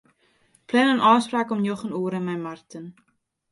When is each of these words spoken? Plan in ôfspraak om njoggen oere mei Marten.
Plan 0.67 0.89
in 0.93 1.05
ôfspraak 1.09 1.53
om 1.53 1.61
njoggen 1.63 1.95
oere 1.99 2.19
mei 2.25 2.39
Marten. 2.45 2.85